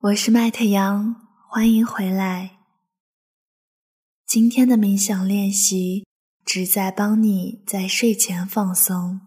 [0.00, 1.16] 我是麦特杨，
[1.50, 2.58] 欢迎回来。
[4.24, 6.06] 今天的冥想练习
[6.44, 9.20] 旨在帮你在睡前放松。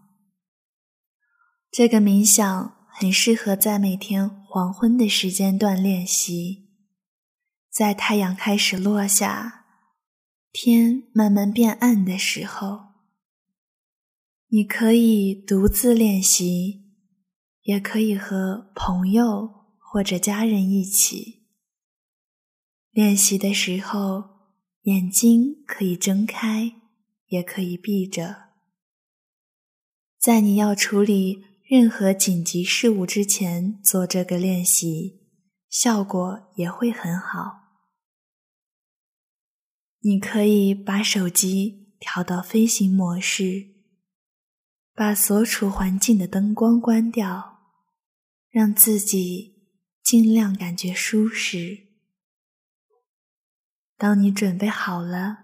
[1.70, 6.70] 这个冥想很适合在每天黄昏的时间段练习，
[7.70, 9.66] 在太阳开始落下、
[10.52, 12.80] 天慢慢变暗的时候。
[14.48, 16.94] 你可以独自练习，
[17.60, 19.61] 也可以和朋友。
[19.92, 21.42] 或者家人一起
[22.92, 24.24] 练习的时候，
[24.84, 26.72] 眼睛可以睁开，
[27.26, 28.52] 也可以闭着。
[30.18, 35.28] 在你要处理任何紧急事务之前做这个练习，
[35.68, 37.82] 效果也会很好。
[40.00, 43.66] 你可以把手机调到飞行模式，
[44.94, 47.58] 把所处环境的灯光关掉，
[48.48, 49.51] 让自己。
[50.12, 51.86] 尽量感觉舒适。
[53.96, 55.38] 当你准备好了，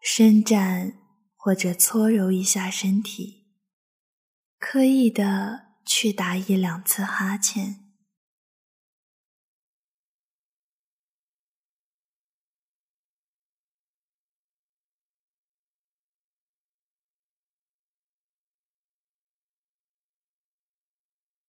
[0.00, 0.94] 伸展
[1.36, 3.52] 或者搓揉一下身体，
[4.58, 7.92] 刻意的去打一两次哈欠，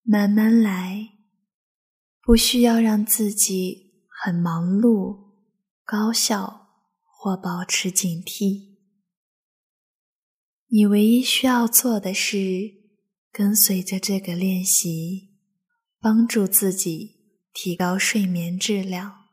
[0.03, 1.16] 慢慢来。
[2.27, 5.31] 不需要让自己很忙碌、
[5.85, 6.67] 高效
[7.05, 8.75] 或保持警惕。
[10.65, 12.37] 你唯一需要做的是
[13.31, 15.37] 跟随着这个练习，
[16.01, 19.29] 帮助自己提高睡眠质量，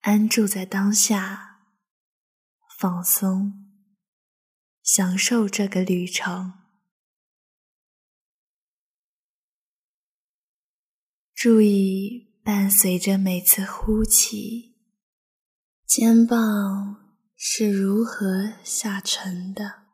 [0.00, 1.62] 安住在当下，
[2.78, 3.54] 放松，
[4.82, 6.57] 享受这个旅程。
[11.40, 14.74] 注意，伴随着每次呼气，
[15.86, 19.84] 肩膀是如何下沉的，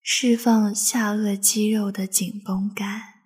[0.00, 3.19] 释放下颚肌肉的紧绷感。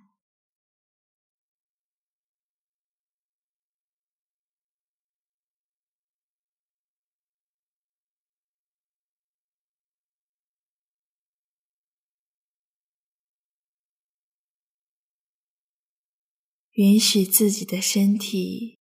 [16.74, 18.80] 允许自己的身体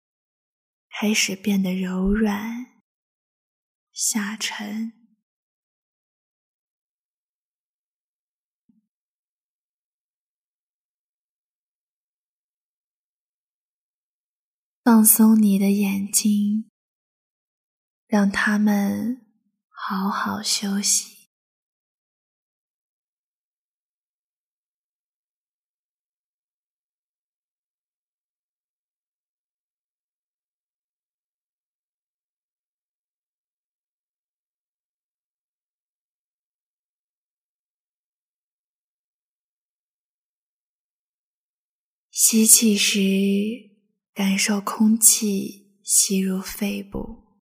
[0.90, 2.82] 开始变得柔软、
[3.94, 4.92] 下沉，
[14.84, 16.70] 放松你的眼睛，
[18.06, 19.26] 让他们
[19.70, 21.17] 好好休息。
[42.20, 43.00] 吸气时，
[44.12, 47.44] 感受空气吸入肺部，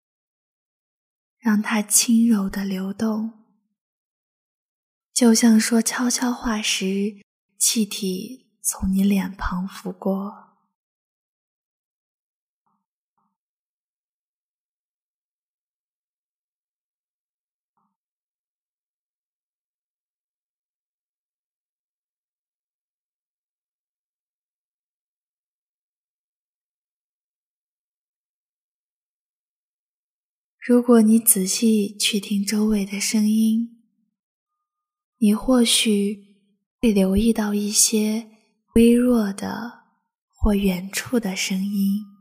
[1.38, 3.44] 让它轻柔的流动，
[5.12, 7.22] 就像说悄悄话时，
[7.58, 10.51] 气体从你脸庞拂过。
[30.64, 33.80] 如果你仔细去听周围的声音，
[35.18, 36.36] 你或许
[36.80, 38.30] 会留意到一些
[38.76, 39.72] 微弱的
[40.28, 42.11] 或远处的声音。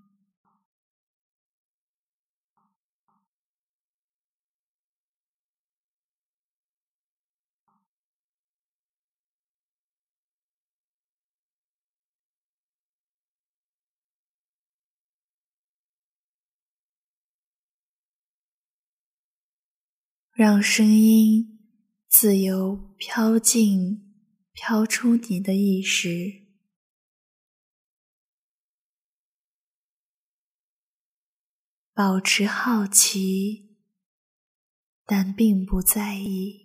[20.43, 21.59] 让声音
[22.09, 24.11] 自由飘进、
[24.53, 26.47] 飘出你的意识，
[31.93, 33.77] 保持好奇，
[35.05, 36.60] 但并不在意。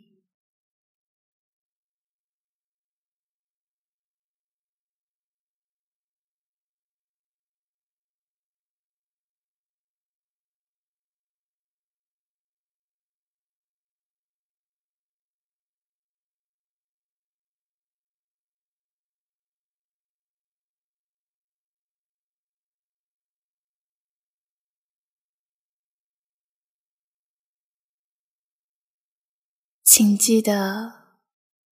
[29.98, 30.92] 请记得，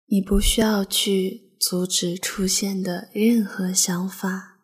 [0.05, 4.61] 你不需要去阻止出现的任何想法，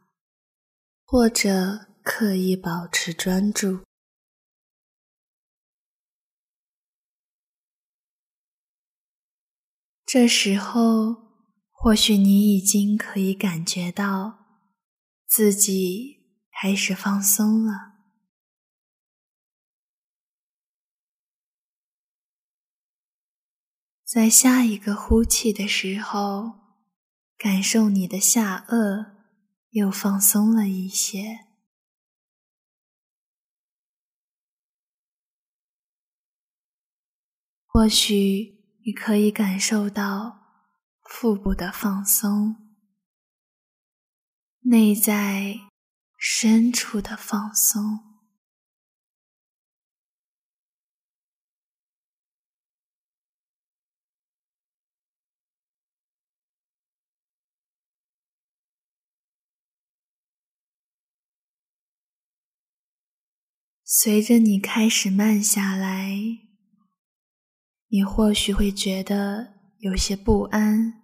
[1.03, 3.81] 或者刻意保持专注。
[10.05, 11.17] 这时候，
[11.69, 14.39] 或许你已经可以感觉到
[15.27, 16.21] 自己
[16.61, 17.88] 开始放松了。
[24.11, 26.53] 在下一个呼气的时候，
[27.37, 29.11] 感受你的下颚
[29.69, 31.45] 又放松了一些。
[37.67, 40.39] 或许你可以感受到
[41.03, 42.55] 腹部的放松，
[44.61, 45.53] 内在
[46.17, 48.08] 深处的放松。
[63.91, 66.15] 随着你开始慢下来，
[67.87, 71.01] 你或许会觉得有些不安、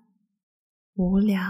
[0.93, 1.41] 无聊。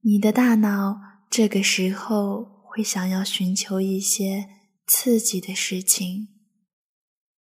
[0.00, 1.00] 你的大脑
[1.30, 4.48] 这个时候会想要寻求一些
[4.88, 6.26] 刺激的事情，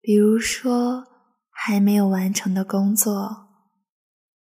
[0.01, 1.05] 比如说
[1.51, 3.49] 还没有完成的工作，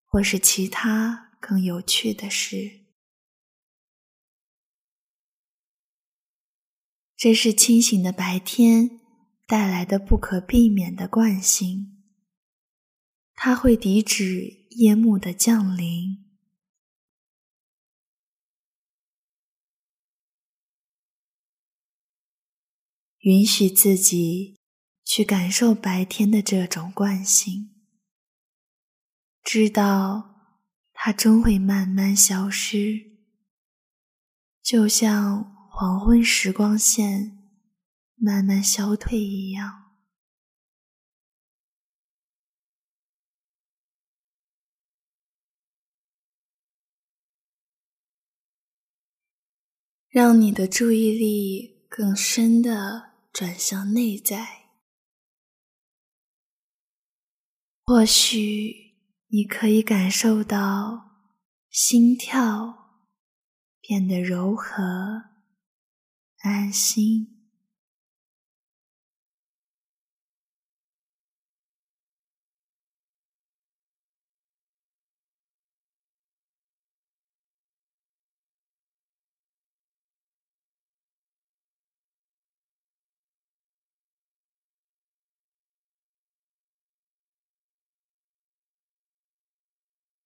[0.06, 2.87] 或是其他更有趣的事。
[7.18, 9.00] 这是清醒的白天
[9.48, 12.04] 带来的不可避免的惯性，
[13.34, 16.24] 它会抵止夜幕的降临，
[23.22, 24.60] 允许自己
[25.04, 27.72] 去感受白天的这种惯性，
[29.44, 30.36] 知道
[30.94, 33.18] 它终会慢慢消失，
[34.62, 35.56] 就像。
[35.79, 37.38] 黄昏时光线
[38.15, 39.94] 慢慢消退一样，
[50.09, 54.71] 让你的注意力更深的转向内在。
[57.83, 58.95] 或许
[59.27, 61.19] 你可以感受到
[61.69, 63.03] 心跳
[63.79, 65.37] 变得柔和。
[66.48, 67.28] 安心，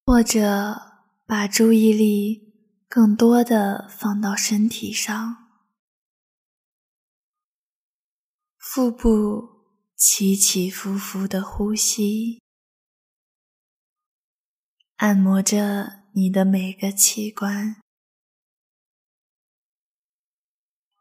[0.06, 0.80] 或者
[1.26, 2.54] 把注意力
[2.88, 5.41] 更多的放到身体上。
[8.74, 9.66] 腹部
[9.98, 12.42] 起起伏伏的呼吸，
[14.96, 17.82] 按摩着你的每个器官，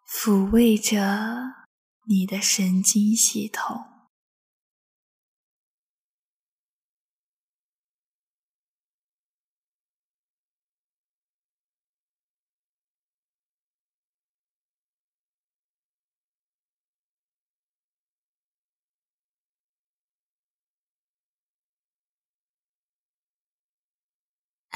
[0.05, 0.97] 抚慰着
[2.09, 3.89] 你的神经系统，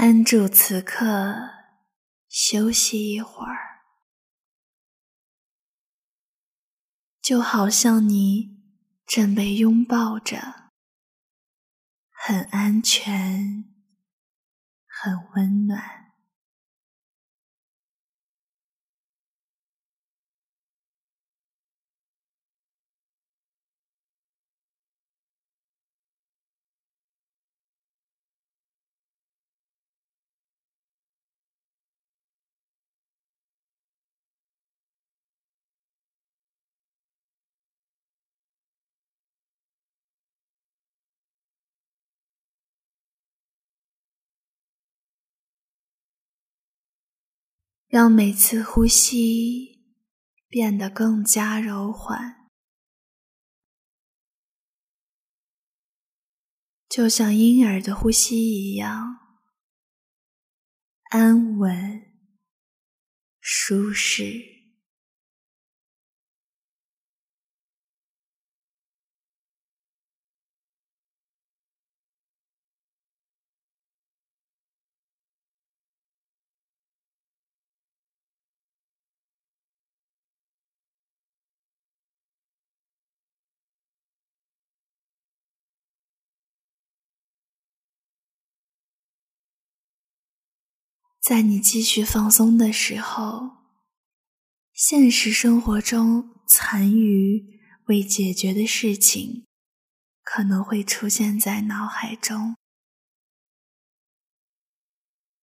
[0.05, 1.07] 安住此刻，
[2.29, 3.81] 休息一会儿，
[7.23, 8.63] 就好像你
[9.07, 10.73] 正被拥抱着，
[12.11, 13.65] 很安全，
[14.87, 16.04] 很温暖。
[47.95, 49.95] 让每次呼吸
[50.49, 52.51] 变得更加柔缓，
[56.89, 59.21] 就像婴儿的呼吸一样
[61.11, 62.03] 安稳、
[63.41, 64.54] 舒适。
[91.25, 93.53] 在你继续放松的时候，
[94.75, 99.47] 现实生活中残余未解决的事情
[100.23, 102.55] 可能会出现在脑海中。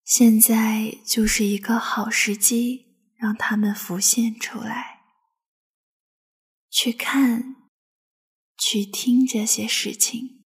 [0.03, 2.85] 现在就是一个好时机，
[3.15, 5.01] 让他们浮现出来，
[6.69, 7.55] 去看，
[8.55, 10.40] 去听这些事情。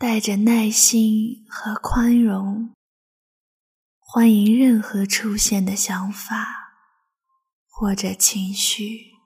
[0.00, 2.72] 带着耐心和宽容，
[3.98, 6.46] 欢迎任何出现的想法
[7.66, 9.17] 或者情绪。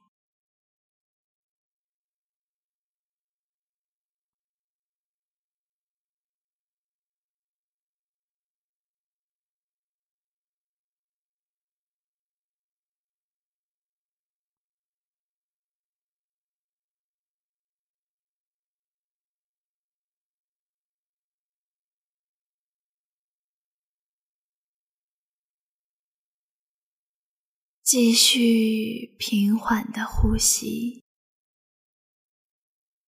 [27.94, 31.04] 继续平缓的呼吸，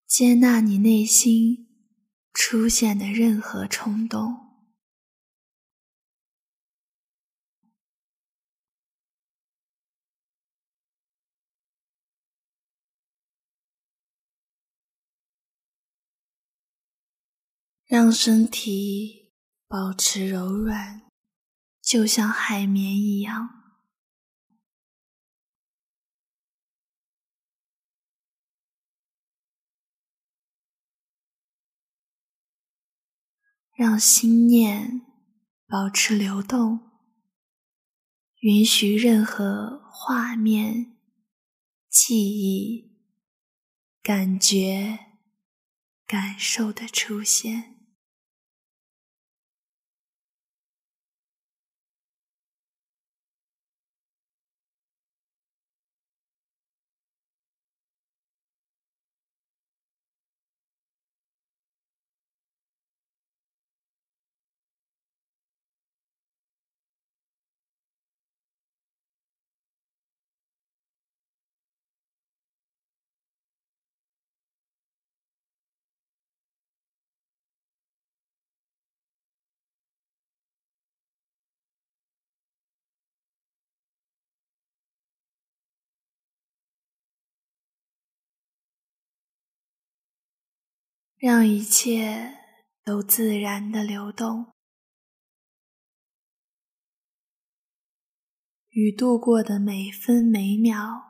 [0.07, 1.67] 接纳你内心
[2.35, 4.37] 出现的任何冲动，
[17.87, 19.33] 让身体
[19.67, 21.11] 保持柔软，
[21.81, 23.64] 就像海绵一样。
[33.75, 35.03] 让心念
[35.67, 36.93] 保持流动，
[38.41, 40.97] 允许任何画面、
[41.89, 42.93] 记忆、
[44.01, 45.01] 感觉、
[46.07, 47.74] 感受的出现。
[91.27, 92.35] 让一切
[92.85, 94.53] 都自然的流动，
[98.69, 101.03] 与度过的每分每秒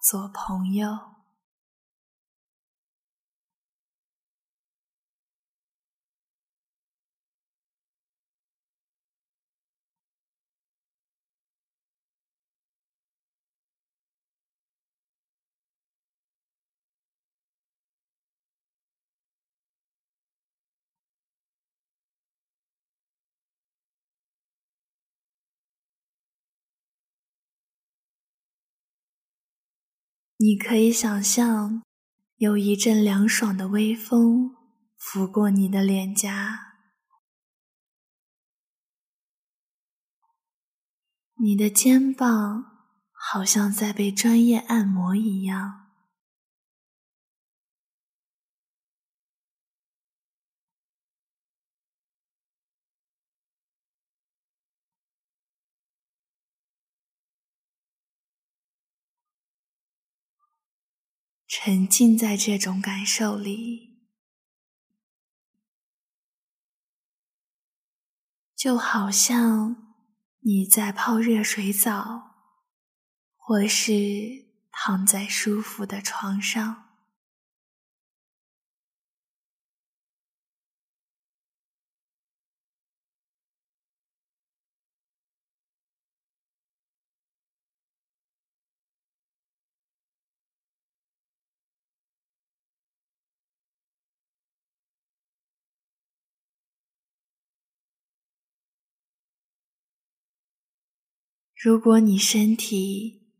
[0.00, 1.11] 做朋友，
[30.44, 31.84] 你可以想象，
[32.38, 34.56] 有一阵凉爽的微风
[34.98, 36.58] 拂过你的脸颊，
[41.36, 42.64] 你的肩膀
[43.12, 45.81] 好像在被专业按摩一样。
[61.54, 64.08] 沉浸在这种感受里，
[68.56, 69.98] 就好像
[70.38, 72.22] 你在泡热水澡，
[73.36, 73.92] 或是
[74.70, 76.81] 躺在舒服的床上。
[101.64, 103.36] 如果你身体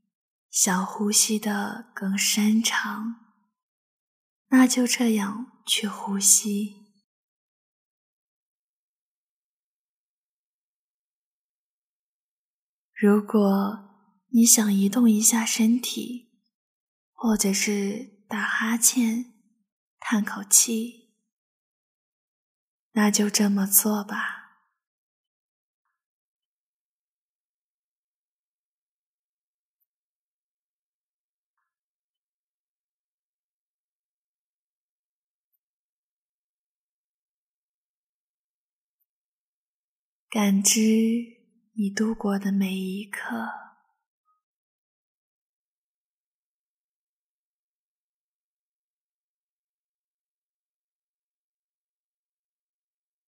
[0.48, 3.16] 想呼吸的更深长，
[4.46, 6.76] 那就这样去呼吸。
[12.94, 13.90] 如果
[14.28, 16.30] 你想移动一下身体，
[17.10, 19.32] 或者是打哈欠、
[19.98, 21.12] 叹口气，
[22.92, 24.41] 那就这么做吧。
[40.32, 40.80] 感知
[41.74, 43.50] 你度过的每一刻，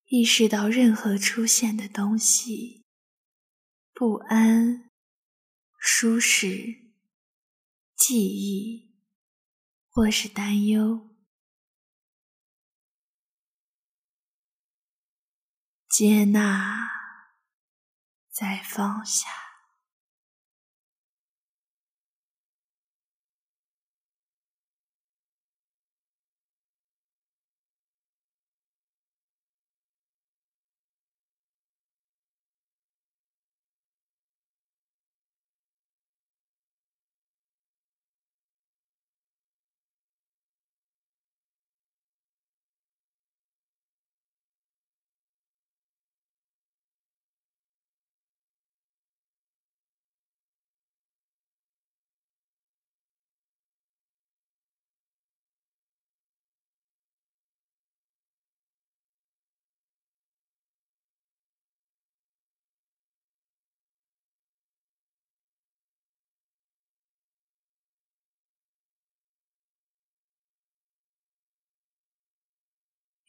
[0.05, 2.83] 意识到任何出现的东西，
[3.93, 4.89] 不安、
[5.77, 6.91] 舒适、
[7.95, 8.95] 记忆，
[9.91, 11.14] 或是担忧。
[15.97, 16.89] 接纳，
[18.29, 19.44] 再放下。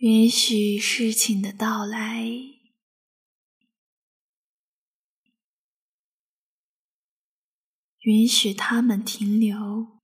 [0.07, 2.23] 允许事情的到来，
[8.03, 10.01] 允许他们停留，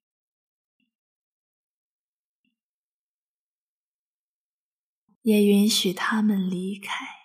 [5.20, 7.21] 也允许他们离开。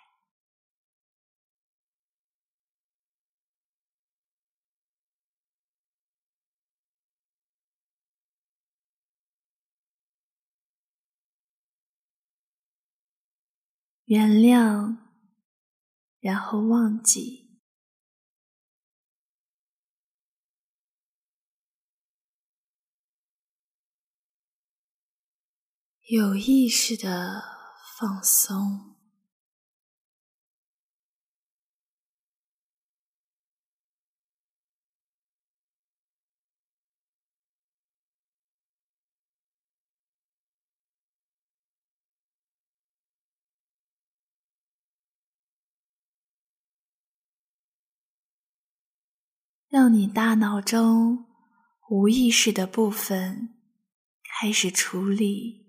[14.08, 14.96] 原谅，
[16.18, 17.60] 然后忘记。
[26.06, 27.42] 有意识的
[27.98, 28.97] 放松，
[49.68, 51.26] 让你大脑中
[51.90, 53.54] 无意识的部分
[54.24, 55.68] 开始处理。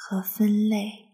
[0.00, 1.07] 和分类，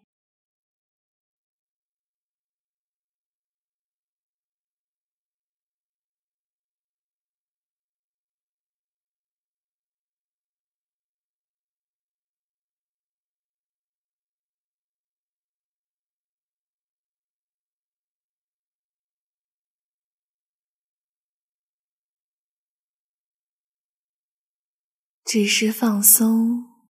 [25.35, 26.87] 只是放松。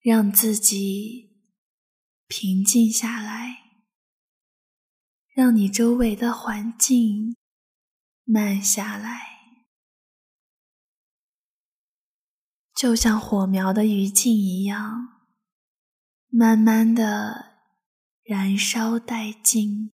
[0.00, 1.46] 让自己
[2.26, 3.58] 平静下来，
[5.32, 7.36] 让你周围的环境
[8.24, 9.20] 慢下来，
[12.74, 15.28] 就像火苗的余烬一样，
[16.26, 17.60] 慢慢的
[18.24, 19.92] 燃烧殆尽。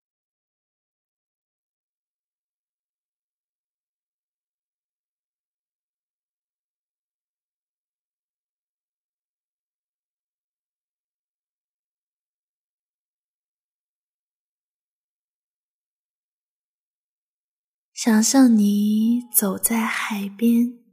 [17.96, 20.84] 想象你走在海边，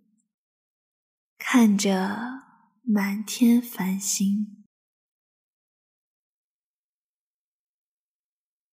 [1.38, 2.46] 看着
[2.82, 4.64] 满天繁星，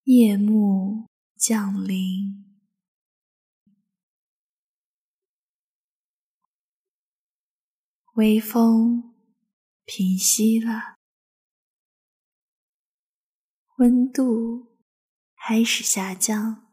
[0.05, 2.61] 夜幕降临，
[8.15, 9.13] 微风
[9.85, 10.95] 平息了，
[13.79, 14.79] 温度
[15.35, 16.70] 开始下降。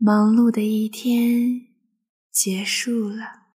[0.00, 1.66] 忙碌的一天
[2.30, 3.48] 结束了。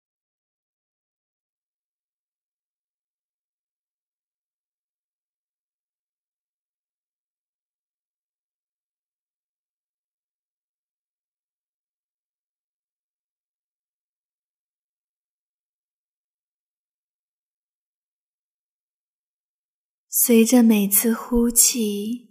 [20.10, 22.30] 随着每次呼气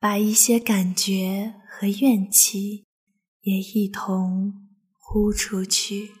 [0.00, 2.87] 把一些感觉和怨气
[3.48, 6.12] 也一同呼出去。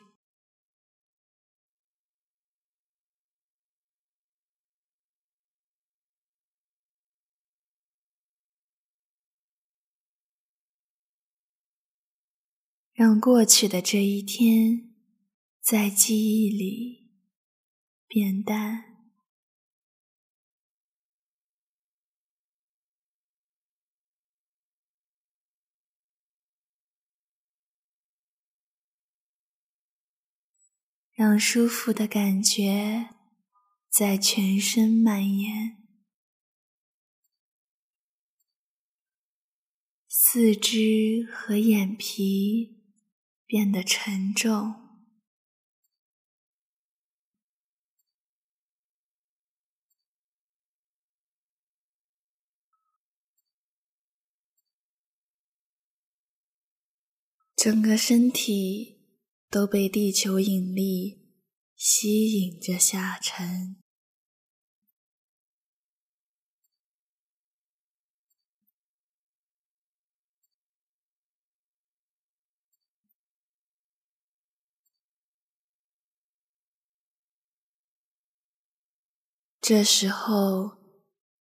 [12.94, 14.94] 让过去的这一天
[15.60, 17.10] 在记忆里
[18.06, 18.87] 变淡，
[31.18, 33.08] 让舒服的感觉
[33.90, 35.76] 在全身蔓延，
[40.06, 42.78] 四肢和眼皮。
[43.50, 44.74] 变得沉重，
[57.56, 58.97] 整个身体
[59.50, 61.26] 都被地球引力
[61.74, 63.76] 吸引着下沉。
[79.60, 80.78] 这时候，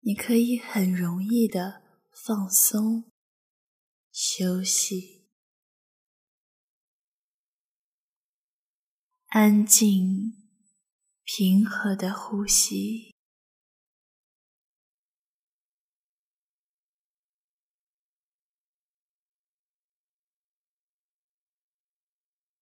[0.01, 3.13] 你可以很容易的放松、
[4.11, 5.16] 休息、
[9.39, 10.33] 安静、
[11.23, 13.15] 平和的呼吸。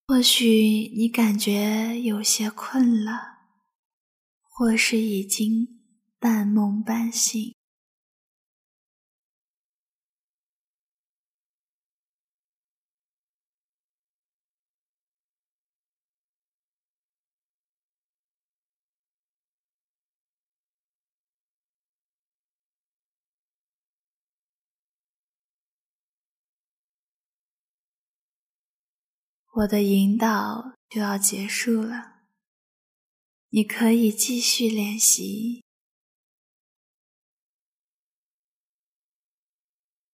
[0.09, 3.35] 或许你感觉有些困了。
[4.43, 5.81] 或是已经
[6.19, 7.55] 半梦半醒，
[29.57, 32.15] 我的引导就要结束了。
[33.51, 35.63] 你可以继续练习。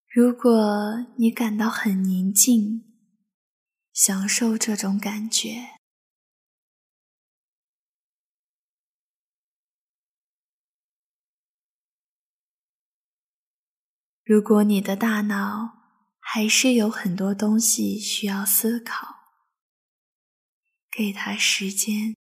[0.07, 2.85] 如果你感到很宁静，
[3.95, 5.79] 享受这种感觉；
[14.23, 15.79] 如果你的大脑
[16.19, 19.20] 还是有很多东西需要思考，
[21.01, 22.15] 给他时间。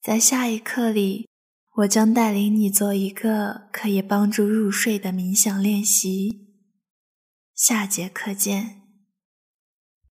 [0.00, 1.28] 在下一课里，
[1.74, 6.56] 我将带领你做一个可以帮助入睡的冥想练习。
[7.54, 8.85] 下节课见。